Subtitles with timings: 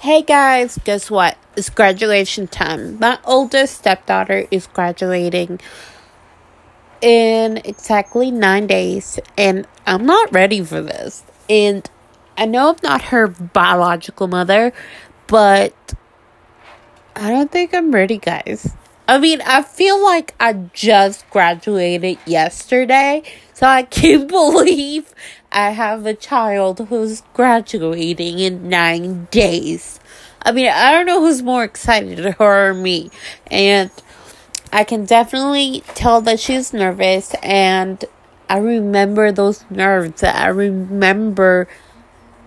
[0.00, 1.36] Hey guys, guess what?
[1.56, 3.00] It's graduation time.
[3.00, 5.58] My oldest stepdaughter is graduating
[7.00, 11.24] in exactly nine days, and I'm not ready for this.
[11.50, 11.90] And
[12.36, 14.72] I know I'm not her biological mother,
[15.26, 15.74] but
[17.16, 18.72] I don't think I'm ready, guys.
[19.08, 25.12] I mean, I feel like I just graduated yesterday, so I can't believe
[25.50, 29.98] I have a child who's graduating in nine days.
[30.42, 33.10] I mean, I don't know who's more excited, her or me.
[33.50, 33.90] And
[34.72, 38.04] I can definitely tell that she's nervous, and
[38.48, 40.22] I remember those nerves.
[40.22, 41.68] I remember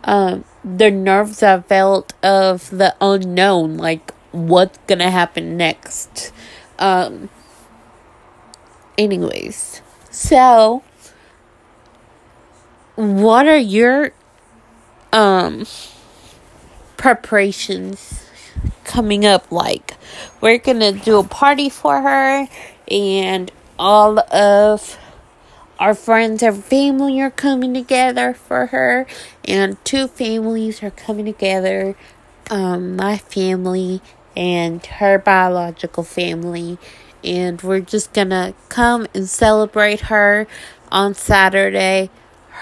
[0.03, 6.31] um, the nerves I felt of the unknown, like what's gonna happen next.
[6.77, 7.29] Um,
[8.97, 9.81] anyways,
[10.11, 10.83] so
[13.01, 14.11] what are your
[15.11, 15.65] um
[16.97, 18.29] preparations
[18.83, 19.95] coming up like?
[20.39, 22.47] We're gonna do a party for her,
[22.89, 24.99] and all of
[25.79, 29.07] our friends and family are coming together for her,
[29.45, 31.95] and two families are coming together.
[32.51, 34.01] Um, my family
[34.37, 36.77] and her biological family,
[37.23, 40.45] and we're just gonna come and celebrate her
[40.91, 42.11] on Saturday.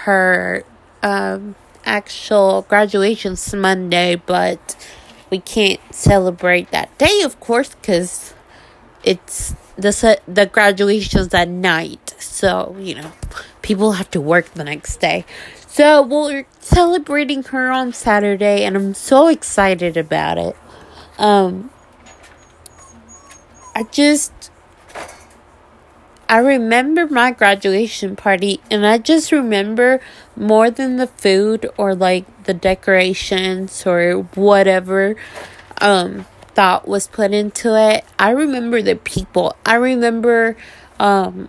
[0.04, 0.64] Her
[1.02, 4.76] um, actual graduation's Monday, but
[5.30, 8.34] we can't celebrate that day, of course, because
[9.04, 12.14] it's the the graduation's at night.
[12.18, 13.12] So you know,
[13.62, 15.24] people have to work the next day.
[15.66, 20.56] So we're celebrating her on Saturday, and I'm so excited about it.
[21.18, 21.70] Um,
[23.74, 24.50] I just
[26.30, 30.00] I remember my graduation party, and I just remember
[30.36, 35.16] more than the food or like the decorations or whatever
[35.80, 38.04] um, thought was put into it.
[38.16, 39.56] I remember the people.
[39.66, 40.56] I remember
[41.00, 41.48] um,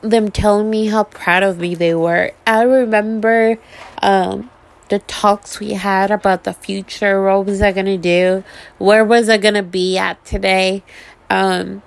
[0.00, 2.32] them telling me how proud of me they were.
[2.46, 3.58] I remember
[4.00, 4.48] um,
[4.88, 7.22] the talks we had about the future.
[7.22, 8.44] What was I gonna do?
[8.78, 10.84] Where was I gonna be at today?
[11.28, 11.82] Um,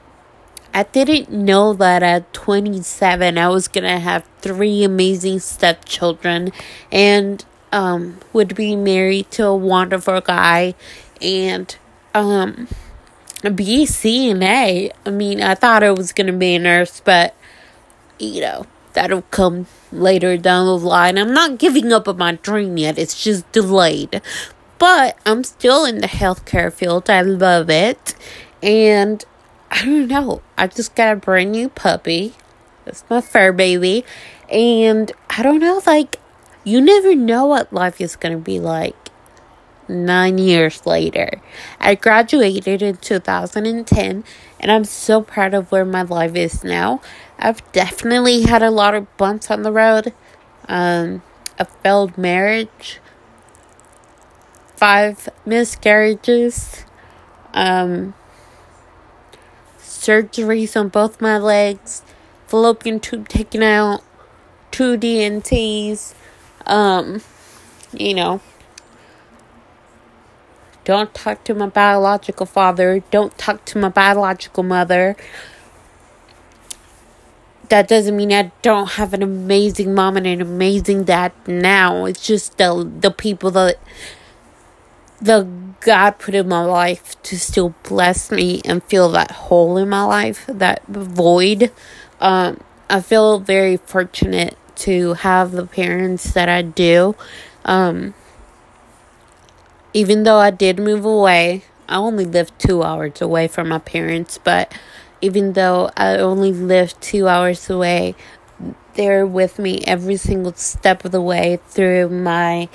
[0.74, 6.52] I didn't know that at 27 I was gonna have three amazing stepchildren
[6.92, 10.76] and um would be married to a wonderful guy
[11.22, 11.76] and
[12.14, 12.68] um
[13.56, 14.92] be CNA.
[15.06, 17.34] I mean, I thought I was gonna be a nurse, but
[18.20, 21.18] you know, that'll come later down the line.
[21.18, 24.22] I'm not giving up on my dream yet, it's just delayed.
[24.78, 27.10] But I'm still in the healthcare field.
[27.10, 28.16] I love it.
[28.64, 29.24] And
[29.72, 30.42] I don't know.
[30.58, 32.34] I just got a brand new puppy.
[32.86, 34.04] That's my fur baby.
[34.50, 36.18] And I don't know, like,
[36.64, 39.10] you never know what life is going to be like
[39.88, 41.42] nine years later.
[41.80, 44.24] I graduated in 2010,
[44.60, 47.02] and I'm so proud of where my life is now.
[47.38, 50.14] I've definitely had a lot of bumps on the road.
[50.68, 51.24] Um,
[51.58, 53.00] a failed marriage,
[54.76, 56.86] five miscarriages,
[57.54, 58.14] um,
[59.90, 62.04] surgeries on both my legs,
[62.48, 64.04] fallopian tube taken out,
[64.72, 66.14] two D&Cs,
[66.68, 67.22] um,
[67.92, 68.40] you know,
[70.86, 75.16] don't talk to my biological father, don't talk to my biological mother.
[77.70, 82.06] That doesn't mean I don't have an amazing mom and an amazing dad now.
[82.06, 83.78] It's just the the people that
[85.22, 85.48] the
[85.82, 90.04] God put in my life to still bless me and fill that hole in my
[90.04, 91.72] life, that void.
[92.20, 92.60] Um,
[92.90, 97.16] I feel very fortunate to have the parents that I do.
[97.66, 98.14] Um,
[99.94, 104.38] even though I did move away, I only lived two hours away from my parents,
[104.38, 104.74] but
[105.22, 108.16] even though I only lived two hours away,
[108.94, 112.70] they're with me every single step of the way through my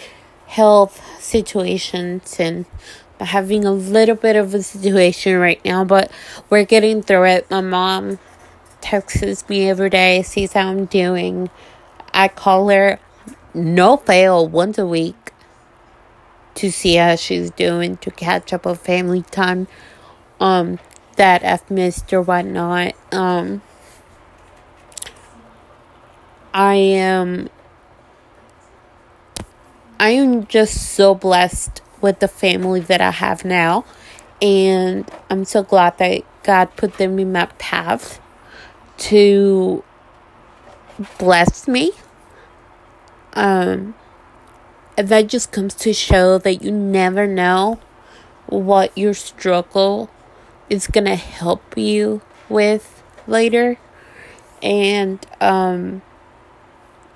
[0.47, 2.67] health situations and
[3.21, 6.11] having a little bit of a situation right now, but
[6.51, 7.51] we're getting through it.
[7.51, 8.19] My mom
[8.81, 11.49] texts me every day, sees how I'm doing.
[12.13, 13.01] I call her
[13.55, 15.33] no fail once a week
[16.57, 19.67] to see how she's doing, to catch up on family time
[20.41, 20.79] um
[21.17, 22.95] that I've missed or whatnot.
[23.13, 23.63] Um
[26.53, 27.49] I am
[30.05, 33.87] I am just so blessed with the family that I have now.
[34.43, 38.21] And I'm so glad that God put them in my path
[38.99, 39.83] to
[41.17, 41.93] bless me.
[43.33, 43.95] Um,
[44.99, 47.81] and that just comes to show that you never know
[48.45, 50.11] what your struggle
[50.69, 53.79] is going to help you with later.
[54.63, 56.03] And, um,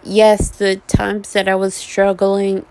[0.03, 2.65] yes, the times that I was struggling,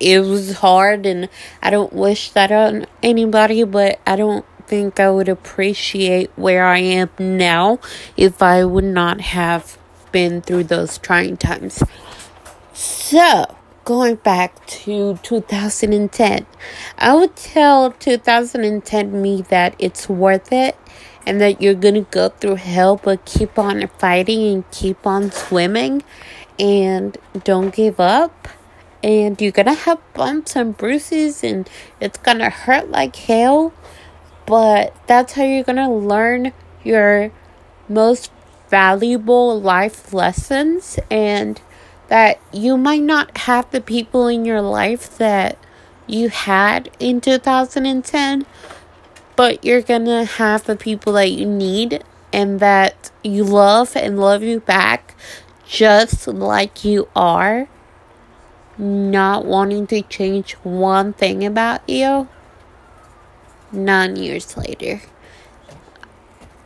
[0.00, 1.28] it was hard, and
[1.62, 6.78] I don't wish that on anybody, but I don't think I would appreciate where I
[6.78, 7.78] am now
[8.16, 9.78] if I would not have
[10.12, 11.82] been through those trying times.
[12.72, 16.46] So, going back to 2010,
[16.98, 20.76] I would tell 2010 me that it's worth it
[21.26, 26.02] and that you're gonna go through hell, but keep on fighting and keep on swimming
[26.58, 28.48] and don't give up.
[29.02, 31.68] And you're gonna have bumps and bruises, and
[32.00, 33.72] it's gonna hurt like hell,
[34.46, 36.52] but that's how you're gonna learn
[36.84, 37.32] your
[37.88, 38.30] most
[38.68, 41.60] valuable life lessons and
[42.08, 45.56] that you might not have the people in your life that
[46.06, 48.44] you had in 2010,
[49.36, 52.02] but you're gonna have the people that you need
[52.32, 55.14] and that you love and love you back
[55.66, 57.68] just like you are,
[58.80, 62.28] not wanting to change one thing about you.
[63.72, 65.00] Nine years later,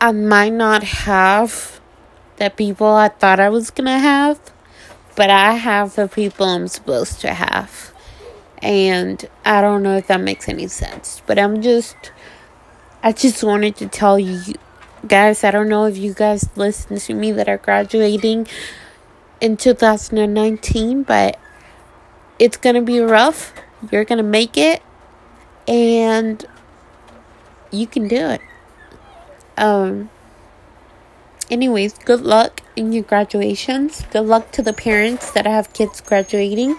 [0.00, 1.80] I might not have
[2.36, 4.40] the people I thought I was gonna have
[5.14, 7.92] but I have the people I'm supposed to have.
[8.62, 12.12] And I don't know if that makes any sense, but I'm just,
[13.02, 14.54] I just wanted to tell you
[15.06, 18.48] guys, I don't know if you guys listen to me that are graduating
[19.40, 21.38] in 2019, but
[22.38, 23.52] it's gonna be rough.
[23.90, 24.82] You're gonna make it,
[25.68, 26.44] and
[27.70, 28.40] you can do it.
[29.56, 30.10] Um,
[31.50, 34.02] anyways, good luck in your graduations.
[34.10, 36.76] Good luck to the parents that have kids graduating.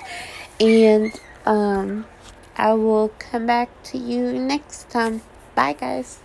[0.59, 1.11] And
[1.45, 2.05] um,
[2.57, 5.21] I will come back to you next time.
[5.53, 6.19] Bye, guys.